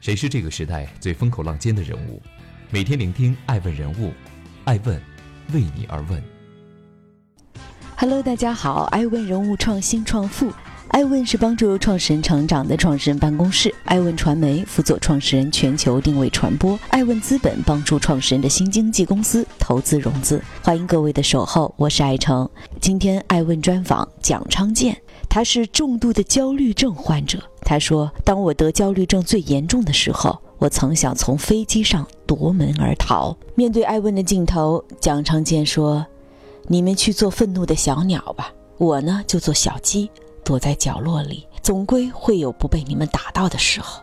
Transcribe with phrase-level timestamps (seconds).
[0.00, 2.22] 谁是这个时代最风口浪尖的人物？
[2.70, 4.10] 每天聆听爱问人物，
[4.64, 4.98] 爱问
[5.52, 6.22] 为你而问。
[7.96, 10.50] Hello，大家好，爱问人物创新创富，
[10.88, 20.42] 爱问是帮助创始人成长的创始人办公室，爱问传媒辅佐创始人全球定位传播，爱问资本帮助创始人的新经济公司投资融资。
[20.62, 22.48] 欢迎各位的守候，我是爱成。
[22.80, 24.96] 今天爱问专访蒋昌建，
[25.30, 27.38] 他是重度的焦虑症患者。
[27.62, 36.04] 他说：“当我得焦虑症最严重的时候，我曾想从飞机上夺门而逃。”面对艾问的镜头，蒋昌建说
[36.66, 40.10] ：“你们去做愤怒的小鸟吧，我呢就做小鸡，
[40.44, 44.02] 躲在角落里，总归会有不被你们打到的时候。”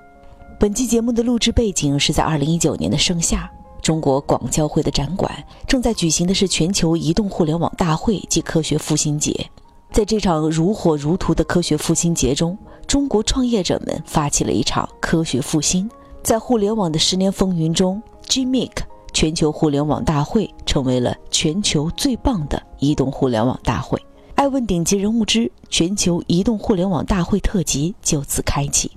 [0.57, 3.51] 本期节目的录制背景是在2019年的盛夏，
[3.81, 9.49] 中国广交会的展馆正在举行的是全球移动互联网大会及科学复兴节。
[9.91, 12.55] 在这场如火如荼的科学复兴节中，
[12.85, 15.89] 中国创业者们发起了一场科学复兴。
[16.21, 18.71] 在互联网的十年风云中，GMIC
[19.11, 23.99] 全球互联网大会成为了全球最棒的移动互联网大会。
[24.35, 28.91] 爱问顶级人物之全球移动互联网大会特辑就此开启。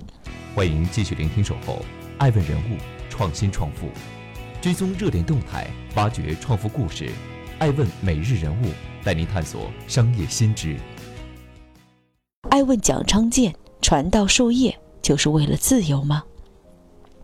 [0.53, 1.79] 欢迎继续聆听《守候
[2.19, 2.77] 爱问人物
[3.09, 3.87] 创新创富》，
[4.61, 7.09] 追踪热点动态，挖掘创富故事。
[7.57, 8.67] 爱问每日人物
[9.03, 10.77] 带您探索商业新知。
[12.49, 16.23] 爱问蒋昌建传道授业就是为了自由吗？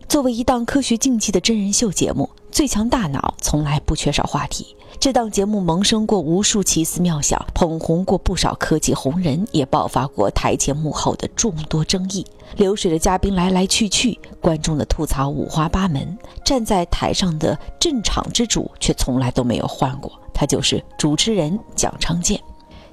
[0.08, 4.74] 作为一档科学竞技的真人秀节目，《最强大脑》从来不缺少话题。
[4.98, 12.26] 这档节目萌生过无数奇思妙想，捧红过不少科技红人，也爆发过台前幕后的众多争议。
[12.56, 22.40] 流水的嘉宾来来去去，观众的吐槽五花八门，站在台上的镇场之主却从来都没有换过，他就是主持人蒋昌建。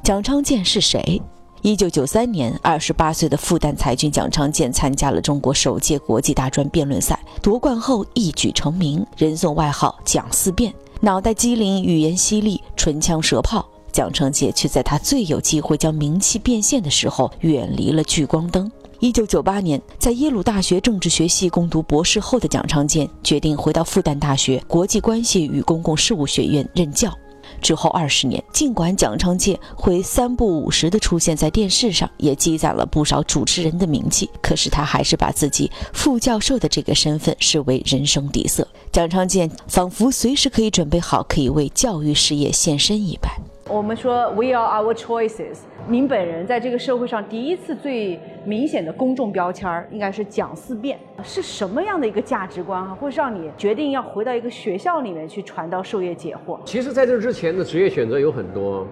[0.01, 1.21] 蒋昌建是谁？
[1.61, 10.73] 一九九三年，二十八岁的复旦才俊蒋昌建参加了中国首届国际大专辩论赛，夺冠后一举成名，人送外号“蒋四辩”。
[11.01, 13.63] 脑袋机灵，语言犀利，唇枪舌炮。
[13.91, 18.71] 蒋昌建却在他最有机会将名气变现的时候，远离了聚光灯。
[18.99, 27.13] 一九九八年，在耶鲁大学政治学系攻读博士后的蒋昌建，决定回到复旦大学国际关系与公共事务学院任教。
[27.61, 38.67] 之后二十年，尽管蒋昌建会三不五时的出现在电视上，也积攒了不少主持人的名气，可是他还是把自己副教授的这个身份视为人生底色。
[38.91, 43.31] 蒋昌建仿佛随时可以准备好，可以为教育事业献身一般。
[43.67, 45.61] 我们说 We are our choices。
[45.87, 50.99] 您本人在这个社会上第一次最明显的公众标签儿，应该是讲四辩。
[51.23, 56.59] 是什么样的一个价值观啊，会让你决定要回到一个学校里面去传道授业解惑？
[56.63, 58.85] 其实，在这之前的职业选择有很多。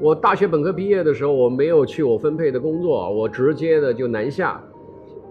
[0.00, 4.62] 我大学本科毕业的时候，我没有去我分配的工作，我直接的就南下，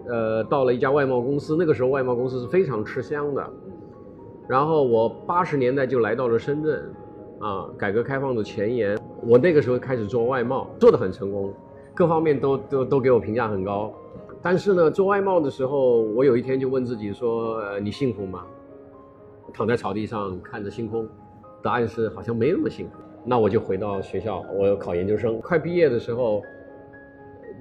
[0.06, 1.56] 呃，到了一家外贸公司。
[1.58, 3.50] 那个时候，外贸公司是非常吃香的。
[4.46, 6.92] 然后我八十年代就来到了深圳。
[7.40, 11.52] 啊，改革开放的前沿，我那个时候开始做外贸，做得很成功，
[11.94, 13.92] 各方面都都都给我评价很高。
[14.42, 18.44] 但是呢，做外贸的时候，我有一天就问自己说：“呃，你幸福吗？”
[19.52, 21.08] 躺在草地上看着星空，
[21.62, 22.92] 答案是好像没那么幸福。
[23.24, 25.40] 那我就回到学校，我要考研究生。
[25.40, 26.42] 快毕业的时候，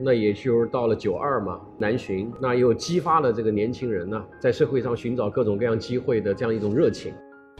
[0.01, 7.13] 那也就是到了九二嘛，南巡，那又激发了这个年轻人呢，在社会上寻找各种各样机会的这样一种热情。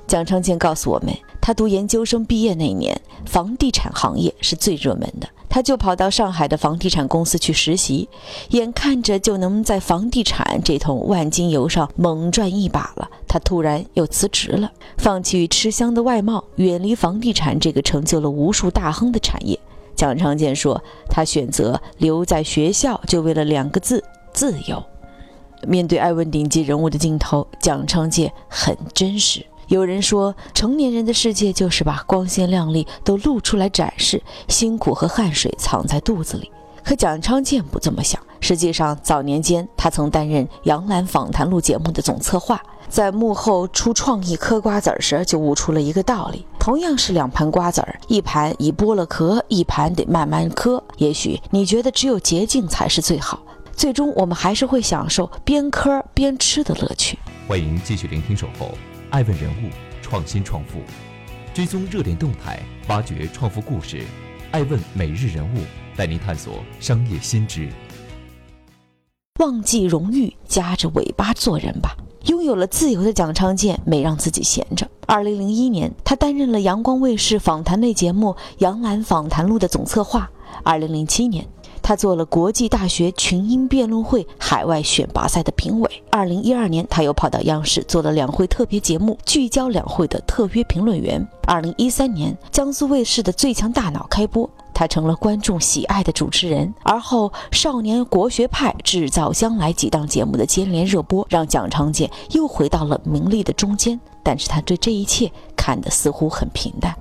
[0.09, 8.09] 蒋昌建告诉我们，他读研究生毕业那年，房地产行业是最热门的，他就跑到上海的房地产公司去实习，
[8.50, 19.59] 眼看着就能在房地产这桶万金油上猛赚一把了，他突然又辞职了，放弃吃香的外贸，远离房地产这个成就了无数大亨的产业。
[19.96, 24.03] 蒋昌建说，他选择留在学校，就为了两个字：
[24.34, 24.84] 自由。
[25.68, 29.46] 面对艾问顶级人物的镜头，蒋昌建很真实。
[29.69, 36.52] 有人说，成年人的世界就是把光鲜亮丽都露出来展示，辛苦和汗水藏在肚子里。
[36.84, 38.19] 可蒋昌建不这么想。
[38.41, 50.84] 实际上，早年间他曾担任杨澜访谈录节目的总策划，在幕后出创意嗑瓜子儿时，就悟出了一个道理：同样是两盘瓜子儿，一盘已剥了壳，一盘得慢慢嗑。
[50.97, 53.40] 也许你觉得只有捷径才是最好，
[53.76, 57.20] 最终我们还是会享受边嗑边吃的乐趣。
[57.47, 58.66] 欢迎继续聆听《守候》。
[59.11, 59.70] 爱问人物
[60.03, 60.82] 创新创富，
[61.52, 62.59] 追踪热点动态，
[62.90, 64.03] 挖掘创富故事。
[64.52, 65.61] 爱问每日人物
[65.96, 67.67] 带您探索商业新知。
[69.40, 71.97] 忘记荣誉，夹着尾巴做人吧。
[72.26, 74.88] 拥有了自由的蒋昌建没让自己闲着。
[75.08, 78.29] 二零零一年，他担任了阳光卫视访谈类节目
[78.59, 80.29] 《杨澜访谈录》的总策划。
[80.64, 81.47] 二零零七年，
[81.81, 86.03] 他做了国际大学群英辩论会海外选拔赛的评委。
[86.11, 91.26] 二零一二年，他又跑到央视做了两会特别节目《聚焦两会》的特约评论员。
[91.47, 96.72] 二零一三年，江苏卫视的《最强大脑》开播，他成了观众喜爱的主持人。
[96.84, 103.99] 而后，《少年国学派》《制造将来》几档节目的接连热播，让蒋昌建又回到了名利的中间。
[104.22, 106.93] 但是他对这一切看得似乎很平淡。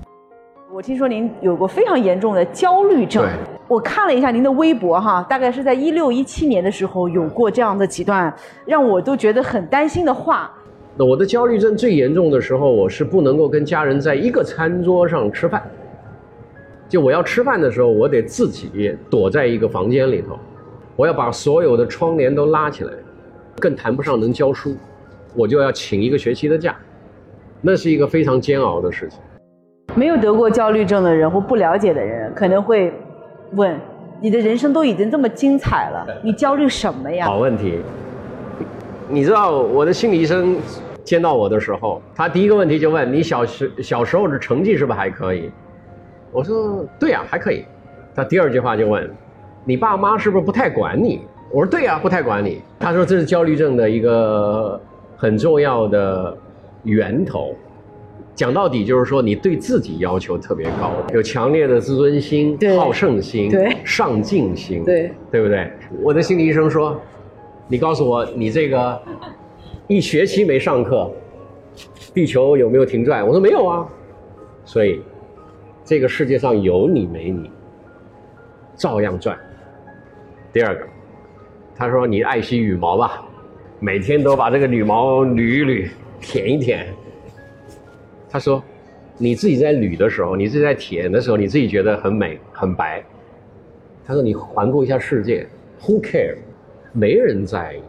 [0.72, 3.28] 我听说您有过非常严重的焦虑症。
[3.68, 8.34] 对，我看了一下您的微博哈，大概是在一六一七年的时候有过这样的几段
[8.64, 10.50] 让我都觉得很担心的话。
[10.96, 15.62] 那我的焦虑症最严重的时候，我是不能够跟家人在一个餐桌上吃饭。
[16.88, 20.38] 就我要吃饭的时候，我得自己躲在一个房间里头，
[20.96, 22.92] 我要把所有的窗帘都拉起来，
[23.60, 24.74] 更谈不上能教书，
[25.36, 26.74] 我就要请一个学期的假，
[27.60, 29.20] 那是一个非常煎熬的事情。
[29.94, 32.92] 没有得过焦虑症的人或不了解的人可能会
[33.52, 33.78] 问：
[34.20, 37.26] 你的人生都已经这么精彩了，你焦虑什么呀？
[37.26, 37.78] 好问题。
[39.08, 40.56] 你知道我的心理医生
[41.02, 45.50] 见到我的时候，他第一个问题就问你小时小时候的成绩是不是还可以？
[46.30, 47.64] 我说对呀，还可以。
[48.14, 49.08] 他第二句话就问，
[49.64, 51.22] 你爸妈是不是不太管你？
[51.50, 52.60] 我说对呀，不太管你。
[52.78, 54.78] 他说这是焦虑症的一个
[55.16, 56.36] 很重要的
[56.82, 57.54] 源头。
[58.38, 63.50] 讲到底就是说，你对自己要求特别高，有强烈的自尊心、好胜心、
[63.84, 65.68] 上进心，对对不对？
[66.04, 66.96] 我的心理医生说，
[67.66, 69.02] 你告诉我，你这个
[69.88, 71.10] 一学期没上课，
[72.14, 73.26] 地球有没有停转？
[73.26, 73.84] 我说没有啊。
[74.64, 75.00] 所以，
[75.84, 77.50] 这个世界上有你没你，
[78.76, 79.36] 照样转。
[80.52, 80.86] 第二个，
[81.74, 83.20] 他说你爱惜羽毛吧，
[83.80, 85.88] 每天都把这个羽毛捋一捋，
[86.20, 86.86] 舔一舔。
[88.30, 88.62] 他说
[89.16, 93.02] ：“你自己在捋的时候，你自己在舔的时候，你自己觉得很美很白。”
[94.06, 95.46] 他说：“你环顾一下世界
[95.82, 96.36] ，Who care？
[96.92, 97.80] 没人在意，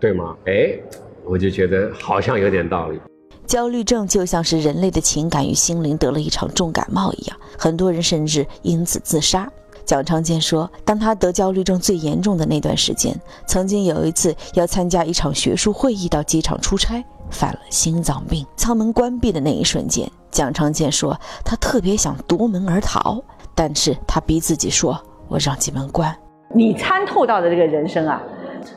[0.00, 0.74] 对吗？”哎，
[1.24, 2.98] 我就觉得好像有点道理。
[3.46, 9.50] 焦虑症就像是人类的情感与心灵得了一场重感冒一样，很多人甚至因此自杀。
[9.84, 13.14] 蒋昌建说：“当他得焦虑症最严重的那段时间，
[13.46, 23.20] 曾经有一次要参加一场学术会议，到机场出差。”犯了心脏病，舱门关闭的那一瞬间，蒋昌建说他特别想夺门而逃，
[23.54, 26.14] 但是他逼自己说：“我让机门关。”
[26.54, 28.22] 你参透到的这个人生啊，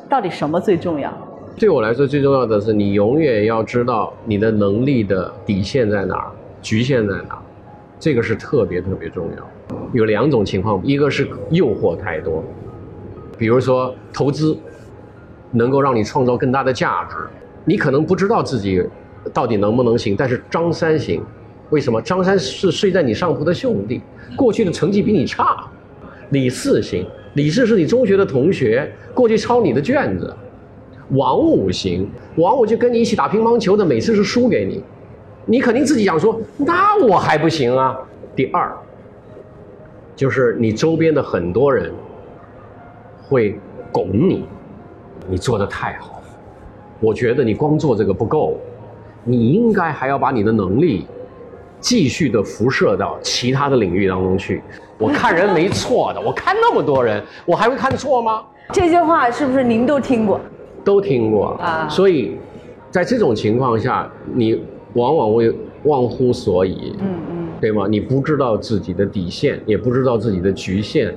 [0.09, 1.13] 到底什么最重要？
[1.57, 6.31] 对我来说，最重要的是你永远要知道你的能力的底线在哪儿，
[6.61, 7.41] 局限在哪儿，
[7.99, 9.47] 这个是特别特别重要。
[9.93, 12.43] 有两种情况，一个是诱惑太多，
[13.37, 14.57] 比如说投资
[15.51, 17.15] 能够让你创造更大的价值。
[17.65, 18.81] 你可能不知道自己
[19.33, 21.21] 到底能不能行，但是张三行，
[21.69, 22.01] 为什么？
[22.01, 24.01] 张三是睡在你上铺的兄弟，
[24.37, 25.65] 过去的成绩比你差。
[26.29, 30.33] 李四行，李四是你中学的同学，过去抄你的卷子。
[31.11, 34.83] 王五行，王五就跟你一起打乒乓球的，每次是输给你，
[35.45, 37.97] 你肯定自己想说，那我还不行啊。
[38.35, 38.73] 第二，
[40.17, 41.93] 就是你周边的很多人
[43.21, 43.57] 会
[43.91, 44.45] 拱你，
[45.29, 46.19] 你做的太好。
[46.99, 48.57] 我觉得你光做这个不够，
[49.23, 51.05] 你应该还要把你的能力
[51.79, 54.63] 继续的辐射到其他的领域当中去。
[54.97, 58.43] 我看人没错的，我看那么多人，我还会看错吗？
[58.73, 60.41] 这些话是不是您都听过？
[60.83, 61.87] 都听过啊。
[61.87, 62.35] 所以，
[62.89, 64.59] 在这种情况下，你
[64.93, 67.87] 往往会忘乎所以，嗯嗯，对吗？
[67.87, 71.15] 你不知道自己的底线，也不知道自己的局限。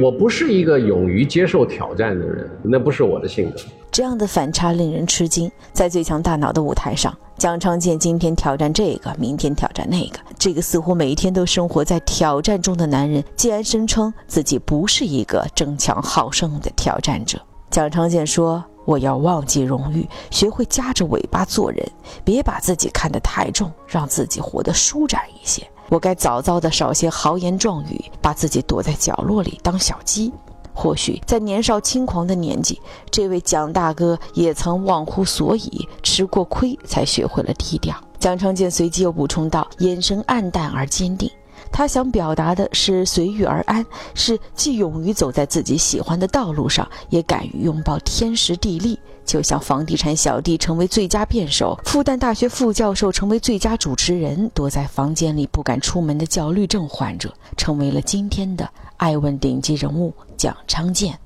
[0.00, 3.56] 我不是一个勇于接受挑战的人，那不是我的性格。
[3.90, 5.50] 这样的反差令人吃惊。
[5.74, 10.18] 在最强大脑的舞台上，蒋昌建今天挑战这个，明天挑战那个。
[10.38, 17.38] 这个似乎每一天都生活在挑战中的男人，竟然声称自己不是一个争强好胜的挑战者。
[17.70, 21.88] 蒋昌建说：“我要忘记荣誉，学会夹着尾巴做人，
[22.24, 25.66] 别把自己看得太重，让自己活得舒展一些。
[25.88, 30.32] 我该早早的少些豪言壮语，把自己躲在角落里当小鸡。”
[30.74, 37.94] 或许在年少轻狂的年纪，这位蒋大哥也曾忘乎所以，吃过亏才学会了低调。
[38.18, 41.30] 蒋昌建随即又补充道，眼神暗淡而坚定。
[41.72, 48.98] 他想表达的是随遇而安，是既勇于走在自己喜欢的道路上，也敢于拥抱天时地利。
[49.24, 61.16] 就像房地产小弟成为最佳辩手，复旦大学副教授成为最佳主持人，躲在房间里不敢出门的焦虑症患者，成为了今天的爱问顶级人物蒋昌建。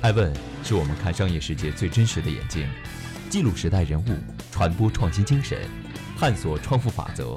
[0.00, 2.64] 爱问是我们看商业世界最真实的眼睛，
[3.28, 4.16] 记录时代人物，
[4.52, 5.58] 传播创新精神，
[6.16, 7.36] 探索创富法则。